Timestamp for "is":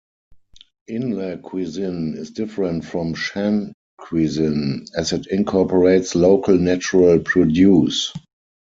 2.17-2.31